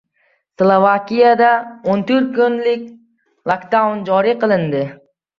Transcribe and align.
Slovakiyada 0.59 1.49
o'n 1.93 2.01
to'rt 2.11 2.31
kunlik 2.37 2.87
lokdaun 3.51 4.01
joriy 4.09 4.35
qilindi. 4.45 4.81